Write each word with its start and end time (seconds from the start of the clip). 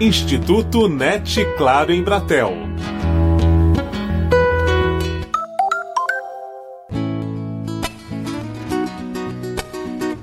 Instituto 0.00 0.88
NET 0.88 1.46
Claro 1.56 1.92
em 1.92 2.02
Bratel. 2.02 2.52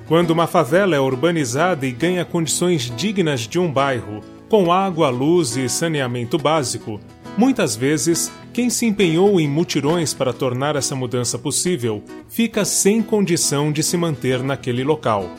Quando 0.05 0.31
uma 0.31 0.45
favela 0.45 0.93
é 0.93 0.99
urbanizada 0.99 1.87
e 1.87 1.91
ganha 1.93 2.25
condições 2.25 2.94
dignas 2.97 3.47
de 3.47 3.58
um 3.58 3.72
bairro, 3.72 4.20
com 4.49 4.74
água, 4.74 5.10
luz 5.10 5.56
e 5.56 5.70
saneamento 5.70 6.38
básico, 6.38 6.99
muitas 7.38 7.74
vezes 7.74 8.29
quem 8.52 8.70
se 8.70 8.86
empenhou 8.86 9.40
em 9.40 9.47
mutirões 9.47 10.13
para 10.13 10.33
tornar 10.33 10.76
essa 10.76 10.97
mudança 10.97 11.40
possível 11.40 12.04
fica 12.28 12.65
sem 12.65 13.02
condição 13.02 13.72
de 13.72 13.81
se 13.81 13.96
manter 13.96 14.44
naquele 14.44 14.83
local. 14.83 15.29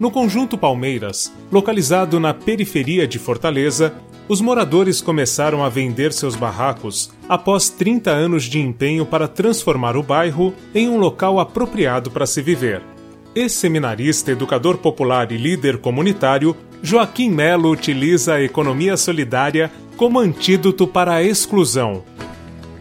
No 0.00 0.10
conjunto 0.10 0.56
Palmeiras, 0.56 1.30
localizado 1.52 2.18
na 2.18 2.32
periferia 2.32 3.06
de 3.06 3.18
Fortaleza, 3.18 3.92
os 4.26 4.40
moradores 4.40 5.02
começaram 5.02 5.62
a 5.62 5.68
vender 5.68 6.10
seus 6.14 6.34
barracos 6.34 7.12
após 7.28 7.68
30 7.68 8.10
anos 8.10 8.44
de 8.44 8.58
empenho 8.58 9.04
para 9.04 9.28
transformar 9.28 9.98
o 9.98 10.02
bairro 10.02 10.54
em 10.74 10.88
um 10.88 10.96
local 10.96 11.38
apropriado 11.38 12.10
para 12.10 12.24
se 12.24 12.40
viver. 12.40 12.80
Ex-seminarista, 13.34 14.32
educador 14.32 14.78
popular 14.78 15.30
e 15.32 15.36
líder 15.36 15.76
comunitário, 15.76 16.56
Joaquim 16.82 17.28
Melo 17.28 17.70
utiliza 17.70 18.36
a 18.36 18.42
economia 18.42 18.96
solidária 18.96 19.70
como 19.98 20.18
antídoto 20.18 20.86
para 20.86 21.12
a 21.12 21.22
exclusão. 21.22 22.02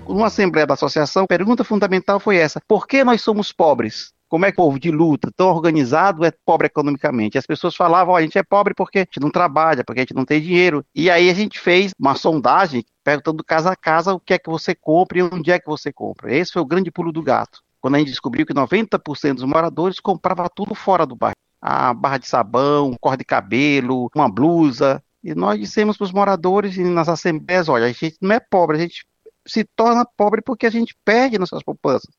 Numa 0.07 0.27
assembleia 0.27 0.65
da 0.65 0.75
associação, 0.75 1.25
a 1.25 1.27
pergunta 1.27 1.65
fundamental 1.65 2.17
foi 2.17 2.37
essa: 2.37 2.61
por 2.65 2.87
que 2.87 3.03
nós 3.03 3.21
somos 3.21 3.51
pobres? 3.51 4.13
Como 4.29 4.45
é 4.45 4.51
que 4.51 4.61
o 4.61 4.63
povo 4.63 4.79
de 4.79 4.91
luta, 4.91 5.31
tão 5.35 5.49
organizado, 5.49 6.23
é 6.23 6.31
pobre 6.45 6.67
economicamente? 6.67 7.37
As 7.37 7.45
pessoas 7.45 7.75
falavam, 7.75 8.15
a 8.15 8.21
gente 8.21 8.37
é 8.37 8.43
pobre 8.43 8.73
porque 8.73 8.99
a 8.99 9.01
gente 9.01 9.19
não 9.19 9.31
trabalha, 9.31 9.83
porque 9.83 9.99
a 9.99 10.03
gente 10.03 10.13
não 10.13 10.23
tem 10.23 10.39
dinheiro. 10.39 10.85
E 10.95 11.09
aí 11.09 11.29
a 11.29 11.33
gente 11.33 11.59
fez 11.59 11.91
uma 11.99 12.15
sondagem 12.15 12.85
perguntando 13.03 13.43
casa 13.43 13.71
a 13.71 13.75
casa 13.75 14.13
o 14.13 14.19
que 14.19 14.33
é 14.33 14.39
que 14.39 14.49
você 14.49 14.75
compra 14.75 15.17
e 15.17 15.23
onde 15.23 15.51
é 15.51 15.59
que 15.59 15.67
você 15.67 15.91
compra. 15.91 16.33
Esse 16.33 16.53
foi 16.53 16.61
o 16.61 16.65
grande 16.65 16.91
pulo 16.91 17.11
do 17.11 17.23
gato 17.23 17.61
quando 17.81 17.95
a 17.95 17.99
gente 17.99 18.09
descobriu 18.09 18.45
que 18.45 18.53
90% 18.53 19.35
dos 19.35 19.43
moradores 19.45 19.99
comprava 19.99 20.49
tudo 20.49 20.75
fora 20.75 21.05
do 21.05 21.15
bairro. 21.15 21.35
A 21.61 21.93
barra 21.93 22.17
de 22.17 22.27
sabão, 22.27 22.89
um 22.91 22.95
cor 22.95 23.17
de 23.17 23.25
cabelo, 23.25 24.09
uma 24.15 24.29
blusa. 24.29 25.03
E 25.23 25.35
nós 25.35 25.59
dissemos 25.59 25.97
para 25.97 26.05
os 26.05 26.11
moradores 26.11 26.77
nas 26.77 27.09
assembleias, 27.09 27.67
olha, 27.67 27.85
a 27.85 27.91
gente 27.91 28.15
não 28.21 28.35
é 28.35 28.39
pobre, 28.39 28.77
a 28.77 28.79
gente 28.79 29.05
se 29.45 29.63
torna 29.75 30.05
pobre 30.05 30.41
porque 30.41 30.65
a 30.65 30.69
gente 30.69 30.95
perde 31.03 31.37
nossas 31.37 31.63
poupanças, 31.63 32.13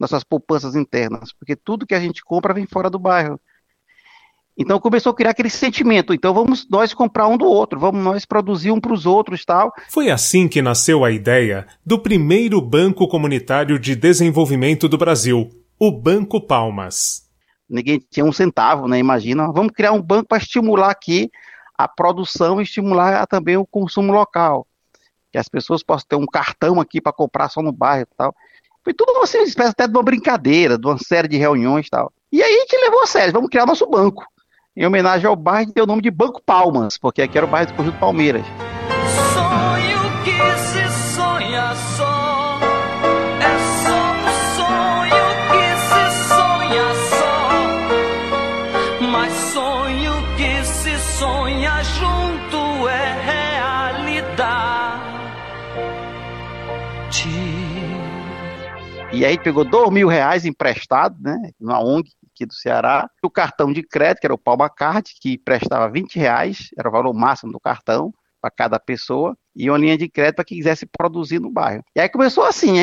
nossas 0.00 0.24
poupanças 0.24 0.74
internas, 0.74 1.30
porque 1.32 1.54
tudo 1.54 1.86
que 1.86 1.94
a 1.94 2.00
gente 2.00 2.24
compra 2.24 2.54
vem 2.54 2.66
fora 2.66 2.88
do 2.88 2.98
bairro. 2.98 3.38
Então 4.56 4.80
começou 4.80 5.10
a 5.10 5.14
criar 5.14 5.30
aquele 5.30 5.50
sentimento. 5.50 6.12
Então 6.12 6.34
vamos 6.34 6.66
nós 6.68 6.92
comprar 6.92 7.28
um 7.28 7.36
do 7.36 7.44
outro, 7.44 7.78
vamos 7.78 8.02
nós 8.02 8.24
produzir 8.24 8.70
um 8.70 8.80
para 8.80 8.92
os 8.92 9.06
outros 9.06 9.44
tal. 9.44 9.72
Foi 9.88 10.10
assim 10.10 10.48
que 10.48 10.62
nasceu 10.62 11.04
a 11.04 11.10
ideia 11.10 11.66
do 11.84 11.98
primeiro 11.98 12.60
banco 12.60 13.06
comunitário 13.06 13.78
de 13.78 13.94
desenvolvimento 13.94 14.88
do 14.88 14.98
Brasil, 14.98 15.50
o 15.78 15.92
Banco 15.92 16.40
Palmas. 16.40 17.28
Ninguém 17.68 18.02
tinha 18.10 18.24
um 18.24 18.32
centavo, 18.32 18.88
né? 18.88 18.98
Imagina, 18.98 19.52
vamos 19.52 19.72
criar 19.72 19.92
um 19.92 20.02
banco 20.02 20.28
para 20.28 20.38
estimular 20.38 20.90
aqui 20.90 21.30
a 21.78 21.86
produção 21.86 22.60
e 22.60 22.64
estimular 22.64 23.26
também 23.26 23.56
o 23.56 23.66
consumo 23.66 24.12
local. 24.12 24.66
Que 25.30 25.38
as 25.38 25.48
pessoas 25.48 25.82
possam 25.82 26.06
ter 26.08 26.16
um 26.16 26.26
cartão 26.26 26.80
aqui 26.80 27.00
para 27.00 27.12
comprar 27.12 27.48
só 27.48 27.62
no 27.62 27.70
bairro 27.70 28.02
e 28.10 28.16
tal. 28.16 28.34
Foi 28.90 28.94
tudo 28.94 29.12
uma 29.12 29.22
espécie 29.22 29.70
até 29.70 29.86
de 29.86 29.96
uma 29.96 30.02
brincadeira, 30.02 30.76
de 30.76 30.84
uma 30.84 30.98
série 30.98 31.28
de 31.28 31.36
reuniões 31.36 31.86
e 31.86 31.90
tal. 31.90 32.12
E 32.32 32.42
aí 32.42 32.52
a 32.52 32.58
gente 32.58 32.76
levou 32.76 33.02
a 33.02 33.06
sério, 33.06 33.32
vamos 33.32 33.48
criar 33.48 33.64
nosso 33.64 33.88
banco 33.88 34.24
em 34.76 34.84
homenagem 34.84 35.28
ao 35.28 35.36
bairro, 35.36 35.72
deu 35.72 35.84
o 35.84 35.86
nome 35.86 36.02
de 36.02 36.10
Banco 36.10 36.42
Palmas, 36.44 36.98
porque 36.98 37.22
aqui 37.22 37.38
era 37.38 37.46
o 37.46 37.48
bairro 37.48 37.70
do 37.70 37.74
Conjunto 37.74 37.98
Palmeiras. 38.00 38.44
Que 40.24 40.32
E 59.20 59.24
aí 59.26 59.38
pegou 59.38 59.66
dois 59.66 59.90
mil 59.90 60.08
reais 60.08 60.46
emprestado, 60.46 61.14
né, 61.20 61.50
numa 61.60 61.78
ONG, 61.78 62.10
aqui 62.32 62.46
do 62.46 62.54
Ceará. 62.54 63.06
O 63.22 63.28
cartão 63.28 63.70
de 63.70 63.82
crédito, 63.82 64.20
que 64.20 64.26
era 64.26 64.32
o 64.32 64.38
Palma 64.38 64.70
Card, 64.70 65.12
que 65.20 65.36
prestava 65.36 65.90
20 65.90 66.18
reais, 66.18 66.70
era 66.74 66.88
o 66.88 66.90
valor 66.90 67.12
máximo 67.12 67.52
do 67.52 67.60
cartão 67.60 68.14
para 68.40 68.50
cada 68.50 68.80
pessoa, 68.80 69.36
e 69.54 69.68
uma 69.68 69.78
linha 69.78 69.98
de 69.98 70.08
crédito 70.08 70.36
para 70.36 70.44
quem 70.44 70.56
quisesse 70.58 70.86
produzir 70.86 71.40
no 71.40 71.50
bairro. 71.50 71.82
E 71.94 72.00
aí 72.00 72.08
começou 72.08 72.44
assim, 72.44 72.76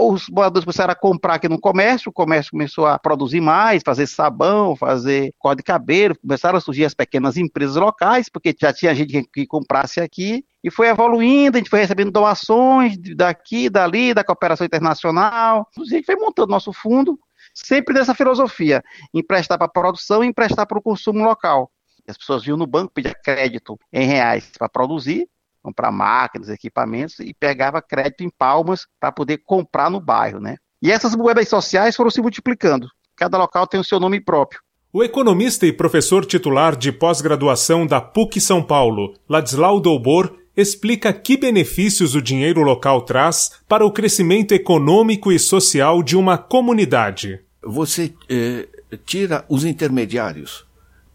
os 0.00 0.28
moradores 0.28 0.64
começaram 0.64 0.92
a 0.92 0.96
comprar 0.96 1.34
aqui 1.34 1.48
no 1.48 1.60
comércio, 1.60 2.10
o 2.10 2.12
comércio 2.12 2.50
começou 2.50 2.86
a 2.86 2.98
produzir 2.98 3.40
mais, 3.40 3.82
fazer 3.84 4.06
sabão, 4.06 4.74
fazer 4.76 5.32
cor 5.38 5.54
de 5.54 5.62
cabelo, 5.62 6.18
começaram 6.18 6.58
a 6.58 6.60
surgir 6.60 6.84
as 6.84 6.94
pequenas 6.94 7.36
empresas 7.36 7.76
locais, 7.76 8.28
porque 8.28 8.54
já 8.60 8.72
tinha 8.72 8.94
gente 8.94 9.28
que 9.32 9.46
comprasse 9.46 10.00
aqui, 10.00 10.44
e 10.62 10.70
foi 10.70 10.88
evoluindo, 10.88 11.56
a 11.56 11.60
gente 11.60 11.70
foi 11.70 11.80
recebendo 11.80 12.10
doações 12.10 12.96
daqui, 13.16 13.70
dali, 13.70 14.12
da 14.12 14.24
cooperação 14.24 14.66
internacional, 14.66 15.68
a 15.76 15.84
gente 15.84 16.04
foi 16.04 16.16
montando 16.16 16.50
nosso 16.50 16.72
fundo, 16.72 17.18
sempre 17.54 17.94
nessa 17.94 18.14
filosofia, 18.14 18.82
emprestar 19.14 19.56
para 19.56 19.66
a 19.66 19.70
produção 19.70 20.22
e 20.22 20.26
emprestar 20.26 20.66
para 20.66 20.78
o 20.78 20.82
consumo 20.82 21.24
local. 21.24 21.70
As 22.08 22.16
pessoas 22.16 22.44
vinham 22.44 22.56
no 22.56 22.66
banco 22.66 22.92
pedir 22.92 23.14
crédito 23.22 23.78
em 23.92 24.06
reais 24.06 24.50
para 24.58 24.68
produzir, 24.68 25.28
comprar 25.62 25.90
máquinas, 25.90 26.48
equipamentos 26.48 27.18
e 27.20 27.34
pegava 27.34 27.82
crédito 27.82 28.22
em 28.22 28.30
palmas 28.30 28.86
para 29.00 29.12
poder 29.12 29.42
comprar 29.44 29.90
no 29.90 30.00
bairro, 30.00 30.40
né? 30.40 30.56
E 30.80 30.90
essas 30.90 31.14
moedas 31.14 31.48
sociais 31.48 31.96
foram 31.96 32.10
se 32.10 32.20
multiplicando. 32.20 32.88
Cada 33.16 33.36
local 33.36 33.66
tem 33.66 33.80
o 33.80 33.84
seu 33.84 33.98
nome 33.98 34.20
próprio. 34.20 34.60
O 34.92 35.04
economista 35.04 35.66
e 35.66 35.72
professor 35.72 36.24
titular 36.24 36.74
de 36.74 36.90
pós-graduação 36.90 37.86
da 37.86 38.00
PUC 38.00 38.40
São 38.40 38.62
Paulo, 38.62 39.14
Ladislau 39.28 39.80
Doubor, 39.80 40.34
explica 40.56 41.12
que 41.12 41.36
benefícios 41.36 42.14
o 42.14 42.22
dinheiro 42.22 42.62
local 42.62 43.02
traz 43.02 43.60
para 43.68 43.84
o 43.84 43.92
crescimento 43.92 44.52
econômico 44.52 45.30
e 45.30 45.38
social 45.38 46.02
de 46.02 46.16
uma 46.16 46.38
comunidade 46.38 47.40
você 47.62 48.14
eh, 48.28 48.66
tira 49.04 49.44
os 49.48 49.64
intermediários. 49.64 50.66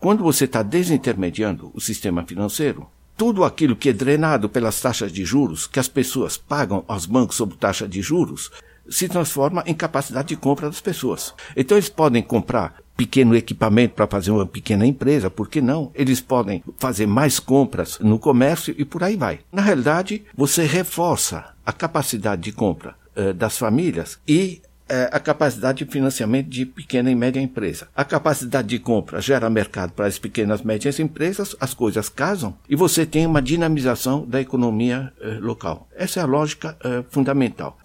Quando 0.04 0.22
você 0.22 0.44
está 0.44 0.62
desintermediando 0.62 1.72
o 1.74 1.80
sistema 1.80 2.26
financeiro, 2.26 2.86
tudo 3.16 3.46
aquilo 3.46 3.74
que 3.74 3.88
é 3.88 3.94
drenado 3.94 4.50
pelas 4.50 4.82
taxas 4.82 5.14
de 5.14 5.24
juros, 5.24 5.66
que 5.66 5.80
as 5.80 5.88
pessoas 5.88 6.36
pagam 6.36 6.84
aos 6.90 7.06
bancos 7.06 7.38
sob 7.38 7.56
taxa 7.56 7.88
de 7.88 8.02
juros, 8.02 8.52
se 8.90 9.08
transforma 9.08 9.64
em 9.66 9.74
capacidade 9.74 10.28
de 10.28 10.36
compra 10.36 10.68
das 10.68 10.82
pessoas. 10.82 11.34
Então 11.56 11.78
eles 11.78 11.88
podem 11.88 12.22
comprar 12.22 12.84
pequeno 12.98 13.34
equipamento 13.34 13.96
para 13.96 14.06
fazer 14.06 14.32
uma 14.32 14.46
pequena 14.46 14.86
empresa, 14.86 15.30
por 15.30 15.48
que 15.48 15.62
não? 15.62 15.90
Eles 15.96 16.20
podem 16.20 16.62
fazer 16.78 17.08
mais 17.08 17.40
compras 17.40 17.98
no 18.00 18.20
comércio 18.20 18.76
e 18.78 18.84
por 18.84 19.06
aí 19.06 19.16
vai. 19.16 19.40
Na 19.54 19.62
realidade, 19.62 20.26
você 20.36 20.66
reforça 20.66 21.54
a 21.66 21.72
capacidade 21.72 22.42
de 22.42 22.52
compra 22.52 22.94
eh, 23.16 23.32
das 23.32 23.58
famílias 23.58 24.20
e 24.28 24.62
é, 24.88 25.10
a 25.12 25.20
capacidade 25.20 25.84
de 25.84 25.92
financiamento 25.92 26.50
de 26.50 26.66
pequena 26.66 27.10
e 27.10 27.16
média 27.16 27.42
empresa. 27.42 27.88
A 27.96 28.04
capacidade 28.04 28.68
de 28.68 28.80
compra 28.80 29.22
gera 29.22 29.50
mercado 29.50 29.92
para 29.94 30.08
as 30.08 30.18
pequenas 30.18 30.62
e 30.62 30.68
médias 30.68 31.00
empresas, 31.00 31.56
as 31.60 31.74
coisas 31.74 32.10
casam 32.10 32.56
e 32.70 32.76
você 32.76 33.06
tem 33.06 33.26
uma 33.26 33.42
dinamização 33.42 34.26
da 34.26 34.42
economia 34.42 35.12
eh, 35.22 35.38
local. 35.40 35.88
Essa 35.96 36.20
é 36.20 36.24
a 36.24 36.26
lógica 36.26 36.78
eh, 36.84 37.04
fundamental. 37.10 37.78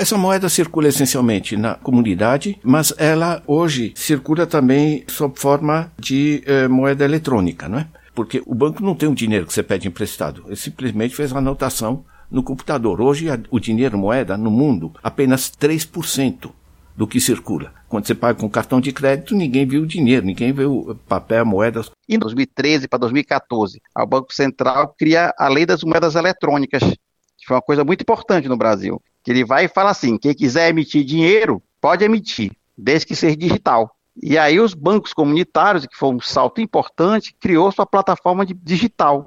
Essa 0.00 0.16
moeda 0.16 0.48
circula 0.48 0.88
essencialmente 0.88 1.58
na 1.58 1.74
comunidade, 1.74 2.58
mas 2.64 2.90
ela 2.96 3.42
hoje 3.46 3.92
circula 3.94 4.46
também 4.46 5.04
sob 5.06 5.38
forma 5.38 5.92
de 5.98 6.42
eh, 6.46 6.66
moeda 6.68 7.04
eletrônica, 7.04 7.68
não 7.68 7.80
é? 7.80 7.86
Porque 8.14 8.42
o 8.46 8.54
banco 8.54 8.82
não 8.82 8.94
tem 8.94 9.10
o 9.10 9.14
dinheiro 9.14 9.44
que 9.44 9.52
você 9.52 9.62
pede 9.62 9.88
emprestado, 9.88 10.42
ele 10.46 10.56
simplesmente 10.56 11.14
fez 11.14 11.34
a 11.34 11.36
anotação 11.36 12.02
no 12.30 12.42
computador. 12.42 12.98
Hoje 12.98 13.26
o 13.50 13.60
dinheiro 13.60 13.98
moeda 13.98 14.38
no 14.38 14.50
mundo 14.50 14.90
apenas 15.02 15.50
3% 15.50 16.50
do 16.96 17.06
que 17.06 17.20
circula. 17.20 17.70
Quando 17.86 18.06
você 18.06 18.14
paga 18.14 18.40
com 18.40 18.48
cartão 18.48 18.80
de 18.80 18.92
crédito, 18.92 19.34
ninguém 19.34 19.66
viu 19.66 19.82
o 19.82 19.86
dinheiro, 19.86 20.24
ninguém 20.24 20.50
viu 20.50 20.98
papel, 21.06 21.44
moedas. 21.44 21.90
Em 22.08 22.18
2013 22.18 22.88
para 22.88 23.00
2014, 23.00 23.82
o 23.94 24.06
Banco 24.06 24.32
Central 24.32 24.94
cria 24.98 25.30
a 25.38 25.46
lei 25.48 25.66
das 25.66 25.84
moedas 25.84 26.14
eletrônicas, 26.14 26.82
que 26.82 27.46
foi 27.46 27.56
uma 27.56 27.62
coisa 27.62 27.84
muito 27.84 28.00
importante 28.00 28.48
no 28.48 28.56
Brasil 28.56 28.98
que 29.22 29.30
ele 29.30 29.44
vai 29.44 29.66
e 29.66 29.68
fala 29.68 29.90
assim: 29.90 30.16
quem 30.16 30.34
quiser 30.34 30.68
emitir 30.68 31.04
dinheiro, 31.04 31.62
pode 31.80 32.04
emitir, 32.04 32.52
desde 32.76 33.06
que 33.06 33.16
seja 33.16 33.36
digital. 33.36 33.94
E 34.22 34.36
aí 34.36 34.60
os 34.60 34.74
bancos 34.74 35.12
comunitários, 35.12 35.86
que 35.86 35.96
foi 35.96 36.10
um 36.10 36.20
salto 36.20 36.60
importante, 36.60 37.34
criou 37.40 37.70
sua 37.72 37.86
plataforma 37.86 38.44
digital. 38.44 39.26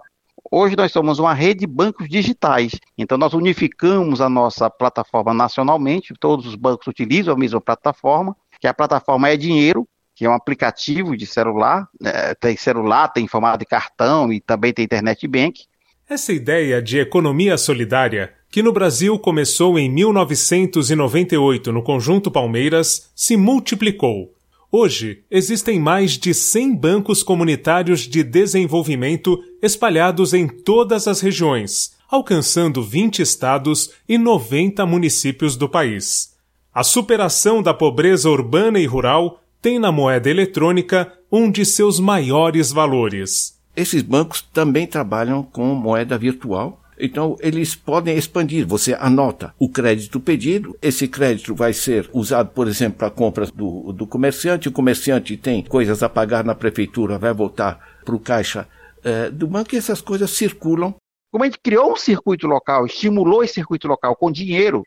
Hoje 0.51 0.75
nós 0.75 0.91
somos 0.91 1.19
uma 1.19 1.33
rede 1.33 1.61
de 1.61 1.67
bancos 1.67 2.07
digitais. 2.07 2.73
Então 2.97 3.17
nós 3.17 3.33
unificamos 3.33 4.21
a 4.21 4.29
nossa 4.29 4.69
plataforma 4.69 5.33
nacionalmente, 5.33 6.13
todos 6.19 6.45
os 6.45 6.55
bancos 6.55 6.85
utilizam 6.85 7.33
a 7.33 7.37
mesma 7.37 7.61
plataforma, 7.61 8.35
que 8.59 8.67
a 8.67 8.73
plataforma 8.73 9.29
é 9.29 9.37
dinheiro, 9.37 9.87
que 10.15 10.25
é 10.25 10.29
um 10.29 10.33
aplicativo 10.33 11.17
de 11.17 11.25
celular, 11.25 11.87
né? 11.99 12.35
tem 12.39 12.55
celular, 12.55 13.07
tem 13.07 13.27
formato 13.27 13.59
de 13.59 13.65
cartão 13.65 14.31
e 14.31 14.39
também 14.39 14.73
tem 14.73 14.85
internet 14.85 15.27
bank. 15.27 15.65
Essa 16.07 16.33
ideia 16.33 16.81
de 16.81 16.99
economia 16.99 17.57
solidária, 17.57 18.33
que 18.53 18.61
no 18.61 18.71
Brasil 18.71 19.17
começou 19.17 19.79
em 19.79 19.89
1998 19.89 21.71
no 21.71 21.81
Conjunto 21.81 22.29
Palmeiras, 22.29 23.09
se 23.15 23.35
multiplicou 23.35 24.31
Hoje, 24.71 25.23
existem 25.29 25.79
mais 25.79 26.11
de 26.11 26.35
100 26.35 26.75
bancos 26.75 27.23
comunitários 27.23 28.01
de 28.01 28.23
desenvolvimento 28.23 29.39
espalhados 29.59 30.35
em 30.35 30.47
todas 30.47 31.07
as 31.07 31.19
regiões, 31.19 31.95
alcançando 32.07 32.83
20 32.83 33.23
estados 33.23 33.91
e 34.07 34.19
90 34.19 34.85
municípios 34.85 35.55
do 35.55 35.67
país. 35.67 36.35
A 36.71 36.83
superação 36.83 37.61
da 37.61 37.73
pobreza 37.73 38.29
urbana 38.29 38.79
e 38.79 38.85
rural 38.85 39.41
tem 39.61 39.79
na 39.79 39.91
moeda 39.91 40.29
eletrônica 40.29 41.11
um 41.31 41.49
de 41.49 41.65
seus 41.65 41.99
maiores 41.99 42.71
valores. 42.71 43.59
Esses 43.75 44.03
bancos 44.03 44.41
também 44.41 44.85
trabalham 44.85 45.41
com 45.41 45.73
moeda 45.73 46.19
virtual 46.19 46.82
então, 46.99 47.37
eles 47.39 47.75
podem 47.75 48.17
expandir. 48.17 48.67
Você 48.67 48.93
anota 48.99 49.53
o 49.57 49.69
crédito 49.69 50.19
pedido, 50.19 50.77
esse 50.81 51.07
crédito 51.07 51.55
vai 51.55 51.73
ser 51.73 52.09
usado, 52.13 52.49
por 52.51 52.67
exemplo, 52.67 52.99
para 52.99 53.09
compras 53.09 53.51
do, 53.51 53.91
do 53.91 54.05
comerciante. 54.05 54.69
O 54.69 54.71
comerciante 54.71 55.35
tem 55.37 55.63
coisas 55.63 56.03
a 56.03 56.09
pagar 56.09 56.43
na 56.43 56.55
prefeitura, 56.55 57.17
vai 57.17 57.33
voltar 57.33 57.79
para 58.05 58.15
o 58.15 58.19
caixa 58.19 58.67
é, 59.03 59.29
do 59.29 59.47
banco 59.47 59.73
e 59.73 59.77
essas 59.77 60.01
coisas 60.01 60.31
circulam. 60.31 60.95
Como 61.31 61.43
a 61.43 61.47
gente 61.47 61.59
criou 61.59 61.93
um 61.93 61.95
circuito 61.95 62.45
local, 62.45 62.85
estimulou 62.85 63.43
esse 63.43 63.55
circuito 63.55 63.87
local 63.87 64.15
com 64.15 64.31
dinheiro, 64.31 64.83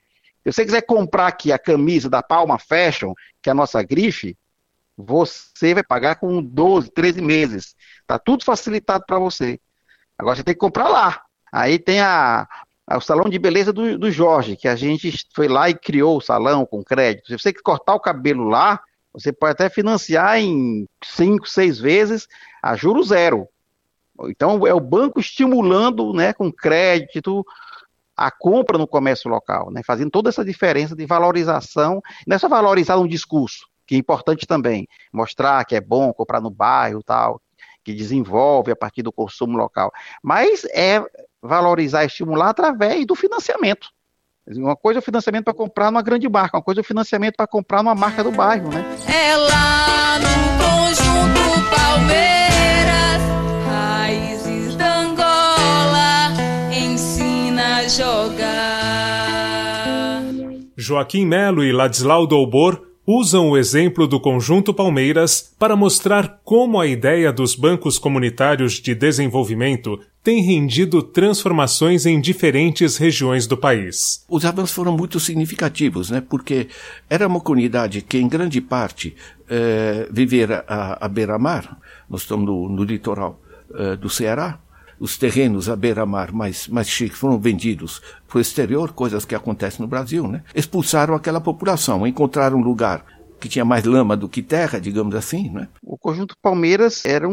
se 0.47 0.53
você 0.53 0.65
quiser 0.65 0.83
comprar 0.83 1.27
aqui 1.27 1.51
a 1.51 1.59
camisa 1.59 2.09
da 2.09 2.23
Palma 2.23 2.57
Fashion, 2.57 3.13
que 3.43 3.49
é 3.49 3.53
a 3.53 3.55
nossa 3.55 3.83
grife, 3.83 4.39
você 4.97 5.75
vai 5.75 5.83
pagar 5.83 6.21
com 6.21 6.41
12, 6.41 6.89
13 6.93 7.21
meses. 7.21 7.75
Está 8.01 8.17
tudo 8.17 8.45
facilitado 8.45 9.05
para 9.05 9.19
você. 9.19 9.61
Agora 10.17 10.37
você 10.37 10.45
tem 10.45 10.55
que 10.55 10.61
comprar 10.61 10.89
lá. 10.89 11.26
Aí 11.53 11.79
tem 11.79 12.01
a, 12.01 12.47
a, 12.87 12.97
o 12.97 13.01
salão 13.01 13.29
de 13.29 13.39
beleza 13.39 13.73
do, 13.73 13.99
do 13.99 14.11
Jorge, 14.11 14.57
que 14.57 14.69
a 14.69 14.77
gente 14.77 15.27
foi 15.35 15.49
lá 15.49 15.69
e 15.71 15.75
criou 15.75 16.19
o 16.19 16.21
salão 16.21 16.67
com 16.67 16.83
crédito. 16.83 17.29
Se 17.29 17.39
você 17.39 17.53
cortar 17.53 17.95
o 17.95 18.01
cabelo 18.01 18.45
lá, 18.45 18.81
você 19.13 19.33
pode 19.33 19.53
até 19.53 19.69
financiar 19.71 20.39
em 20.39 20.87
cinco, 21.03 21.49
seis 21.49 21.79
vezes 21.79 22.29
a 22.63 22.77
juro 22.77 23.03
zero. 23.03 23.49
Então 24.29 24.67
é 24.67 24.75
o 24.75 24.81
banco 24.81 25.21
estimulando, 25.21 26.13
né, 26.13 26.33
com 26.33 26.53
crédito 26.53 27.45
a 28.17 28.31
compra 28.31 28.79
no 28.79 28.87
comércio 28.87 29.29
local, 29.29 29.71
né, 29.71 29.83
fazendo 29.87 30.11
toda 30.11 30.31
essa 30.31 30.45
diferença 30.45 30.97
de 30.97 31.05
valorização. 31.05 32.01
Não 32.27 32.37
é 32.37 32.39
só 32.39 32.49
valorizar 32.49 32.97
um 32.97 33.07
discurso, 33.07 33.67
que 33.87 33.95
é 33.95 33.99
importante 33.99 34.47
também, 34.47 34.89
mostrar 35.13 35.65
que 35.67 35.77
é 35.77 35.81
bom 35.81 36.13
comprar 36.15 36.41
no 36.41 36.51
bairro, 36.51 37.03
tal, 37.03 37.41
que 37.85 37.93
desenvolve 37.93 38.73
a 38.73 38.77
partir 38.77 39.03
do 39.03 39.13
consumo 39.13 39.57
local, 39.57 39.93
mas 40.23 40.65
é 40.75 41.01
valorizar 41.47 42.03
e 42.03 42.07
estimular 42.07 42.51
através 42.51 43.07
do 43.07 43.15
financiamento. 43.15 43.89
Uma 44.49 44.77
coisa 44.77 44.99
é 44.99 45.01
o 45.01 45.03
financiamento 45.03 45.45
para 45.45 45.55
comprar 45.55 45.91
numa 45.91 46.03
grande 46.03 46.29
marca, 46.29 46.57
uma 46.57 46.63
coisa 46.63 46.81
é 46.81 46.83
o 46.83 46.85
financiamento 46.85 47.35
para 47.37 47.49
comprar 47.49 47.83
numa 47.83 47.95
marca 47.95 48.23
do 48.23 48.31
bairro, 48.31 48.69
né? 48.71 48.85
É 49.09 49.37
lá 49.37 50.19
no 50.21 50.29
conjunto 50.63 51.41
Palmeiras, 51.69 53.23
raízes 53.67 54.77
da 54.77 55.01
Angola, 55.01 56.33
ensina 56.73 57.79
a 57.79 57.89
jogar. 57.89 58.77
Joaquim 60.77 61.27
Melo 61.27 61.65
e 61.65 61.73
Ladislau 61.73 62.27
Dolbor 62.27 62.87
usam 63.07 63.51
o 63.51 63.57
exemplo 63.57 64.07
do 64.09 64.19
Conjunto 64.19 64.75
Palmeiras 64.75 65.55
para 65.59 65.77
mostrar 65.77 66.41
como 66.43 66.81
a 66.81 66.87
ideia 66.87 67.33
dos 67.33 67.55
bancos 67.55 67.99
comunitários 67.99 68.75
de 68.75 68.95
desenvolvimento 68.95 70.01
tem 70.25 70.43
rendido 70.43 71.05
transformações 71.05 72.05
em 72.05 72.21
diferentes 72.21 72.97
regiões 72.97 73.47
do 73.47 73.57
país. 73.57 74.25
Os 74.29 74.45
avanços 74.45 74.73
foram 74.75 74.97
muito 74.97 75.21
significativos, 75.21 76.11
né? 76.11 76.21
porque 76.21 76.67
era 77.09 77.29
uma 77.29 77.41
comunidade 77.41 78.03
que, 78.03 78.19
em 78.19 78.29
grande 78.29 78.61
parte, 78.61 79.15
eh, 79.49 80.09
à, 80.67 81.07
à 81.07 81.09
beira-mar, 81.09 81.79
nós 82.11 82.23
estamos 82.23 82.45
no, 82.45 82.69
no 82.69 82.83
litoral 82.83 83.41
eh, 83.73 83.95
do 83.95 84.11
Ceará, 84.11 84.59
os 84.99 85.17
terrenos 85.17 85.69
à 85.69 85.77
beira-mar 85.77 86.33
mais, 86.33 86.69
mais 86.69 86.89
chiques 86.89 87.19
foram 87.19 87.39
vendidos 87.39 88.01
para 88.27 88.39
o 88.39 88.41
exterior, 88.41 88.93
coisas 88.93 89.25
que 89.25 89.35
acontecem 89.35 89.81
no 89.81 89.89
Brasil, 89.89 90.27
né? 90.27 90.43
Expulsaram 90.55 91.15
aquela 91.15 91.41
população, 91.41 92.07
encontraram 92.07 92.59
um 92.59 92.63
lugar 92.63 93.05
que 93.39 93.49
tinha 93.49 93.65
mais 93.65 93.85
lama 93.85 94.17
do 94.17 94.29
que 94.29 94.43
terra, 94.43 94.81
digamos 94.81 95.15
assim, 95.15 95.51
né? 95.51 95.69
O 95.83 95.99
conjunto 95.99 96.37
Palmeiras 96.41 97.05
era 97.05 97.29
um, 97.29 97.33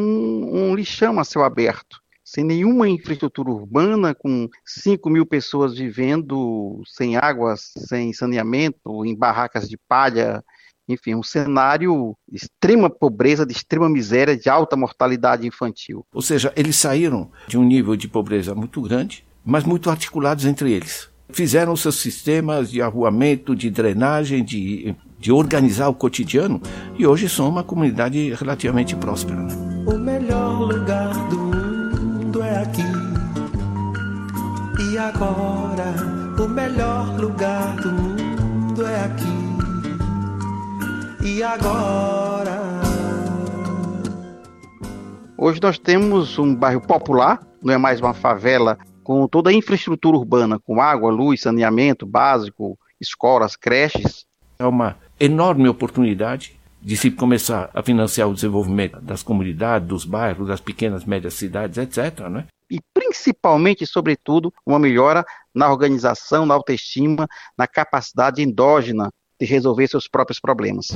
um 0.70 0.76
lixão 0.76 1.20
a 1.20 1.24
céu 1.24 1.44
aberto, 1.44 2.02
sem 2.24 2.44
nenhuma 2.44 2.90
infraestrutura 2.90 3.50
urbana, 3.50 4.14
com 4.14 4.50
5 4.66 5.10
mil 5.10 5.26
pessoas 5.26 5.78
vivendo 5.78 6.82
sem 6.86 7.16
água, 7.16 7.56
sem 7.58 8.14
saneamento, 8.14 9.06
em 9.06 9.16
barracas 9.16 9.70
de 9.70 9.78
palha, 9.78 10.44
enfim, 10.88 11.16
um 11.16 11.24
cenário 11.24 12.16
de 12.30 12.38
extrema 12.38 12.90
pobreza, 12.90 13.46
de 13.46 13.54
extrema 13.54 13.90
miséria, 13.90 14.38
de 14.38 14.50
alta 14.50 14.76
mortalidade 14.76 15.48
infantil. 15.48 16.06
Ou 16.14 16.22
seja, 16.22 16.52
eles 16.56 16.76
saíram 16.76 17.30
de 17.48 17.58
um 17.58 17.64
nível 17.64 17.96
de 17.96 18.08
pobreza 18.08 18.54
muito 18.54 18.82
grande, 18.82 19.26
mas 19.46 19.64
muito 19.64 19.90
articulados 19.90 20.46
entre 20.46 20.72
eles. 20.72 21.10
Fizeram 21.30 21.76
seus 21.76 21.96
sistemas 21.96 22.70
de 22.70 22.82
arruamento, 22.82 23.56
de 23.56 23.70
drenagem, 23.70 24.44
de, 24.44 24.96
de 25.18 25.32
organizar 25.32 25.88
o 25.88 25.94
cotidiano 25.94 26.62
e 26.98 27.08
hoje 27.08 27.28
são 27.28 27.50
uma 27.50 27.64
comunidade 27.64 28.34
relativamente 28.34 28.96
próspera. 28.96 29.42
Né? 29.42 29.56
O 29.88 29.98
melhor 29.98 30.60
lugar 30.60 31.14
do 31.30 31.40
mundo 31.40 32.44
é 32.44 32.62
aqui. 32.62 32.84
E 34.92 34.98
agora, 34.98 35.96
o 36.40 36.48
melhor 36.48 37.20
lugar 37.20 37.76
do 37.78 37.92
mundo 37.92 38.86
é 38.86 39.06
aqui 39.06 39.33
e 41.24 41.42
agora? 41.42 42.62
Hoje 45.38 45.60
nós 45.62 45.80
temos 45.80 46.38
um 46.38 46.54
bairro 46.54 46.82
popular, 46.82 47.42
não 47.62 47.74
é 47.74 47.78
mais 47.78 48.00
uma 48.02 48.14
favela, 48.14 48.78
com 49.04 49.28
toda 49.28 49.50
a 49.50 49.54
infraestrutura 49.54 50.18
urbana, 50.18 50.60
com 50.60 50.82
água, 50.82 51.12
luz, 51.12 51.42
saneamento 51.42 52.06
básico, 52.06 52.78
escolas, 53.00 53.56
creches. 53.56 54.26
É 54.60 54.66
uma 54.66 54.98
enorme 55.20 55.68
oportunidade 55.68 56.60
de 56.82 56.98
se 56.98 57.10
começar 57.10 57.70
a 57.74 57.82
financiar 57.82 58.28
o 58.28 58.34
desenvolvimento 58.34 59.00
das 59.00 59.24
comunidades, 59.24 59.88
dos 59.88 60.06
bairros, 60.06 60.48
das 60.48 60.60
pequenas, 60.60 61.06
médias 61.06 61.34
cidades, 61.34 61.78
etc. 61.78 62.28
Né? 62.30 62.46
E 62.70 62.80
principalmente, 62.94 63.86
sobretudo, 63.86 64.54
uma 64.66 64.80
melhora 64.80 65.24
na 65.56 65.72
organização, 65.72 66.46
na 66.46 66.54
autoestima, 66.54 67.28
na 67.58 67.68
capacidade 67.68 68.42
endógena 68.42 69.10
de 69.44 69.50
resolver 69.52 69.88
seus 69.88 70.08
próprios 70.08 70.40
problemas. 70.40 70.88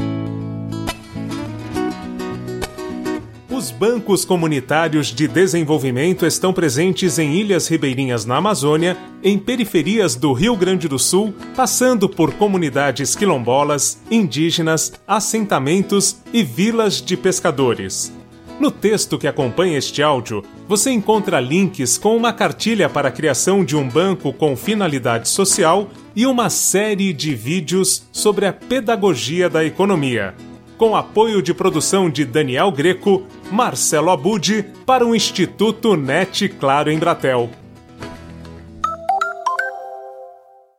Os 3.50 3.72
bancos 3.72 4.24
comunitários 4.24 5.08
de 5.08 5.27
desenvolvimento 5.27 6.25
estão 6.25 6.54
presentes 6.54 7.18
em 7.18 7.34
ilhas 7.34 7.68
ribeirinhas 7.68 8.24
na 8.24 8.38
Amazônia, 8.38 8.96
em 9.24 9.38
periferias 9.38 10.16
do 10.16 10.32
Rio 10.32 10.56
Grande 10.56 10.88
do 10.88 11.00
Sul, 11.00 11.34
passando 11.56 12.08
por 12.08 12.34
comunidades 12.34 13.16
quilombolas, 13.16 13.98
indígenas, 14.12 14.94
assentamentos 15.08 16.18
e 16.32 16.44
vilas 16.44 17.01
de 17.01 17.18
pescadores. 17.18 18.17
No 18.60 18.72
texto 18.72 19.20
que 19.20 19.28
acompanha 19.28 19.78
este 19.78 20.02
áudio, 20.02 20.44
você 20.68 20.90
encontra 20.90 21.40
links 21.40 21.96
com 21.96 22.18
uma 22.18 22.34
cartilha 22.34 22.90
para 22.90 23.10
a 23.10 23.12
criação 23.12 23.64
de 23.64 23.76
um 23.76 23.88
banco 23.88 24.34
com 24.34 24.58
finalidade 24.58 25.30
social 25.30 25.90
e 26.16 26.26
uma 26.26 26.50
série 26.50 27.14
de 27.14 27.36
vídeos 27.36 28.08
sobre 28.12 28.48
a 28.48 28.54
pedagogia 28.54 29.48
da 29.48 29.64
economia. 29.64 30.34
Com 30.76 30.96
apoio 30.96 31.42
de 31.42 31.54
produção 31.54 32.10
de 32.10 32.26
Daniel 32.26 32.72
Greco, 32.72 33.24
Marcelo 33.52 34.10
Abud 34.10 34.66
para 34.88 35.06
o 35.06 35.16
Instituto 35.16 35.96
NET 35.96 36.50
Claro 36.50 36.92
em 36.92 36.98
Bratel. 36.98 37.52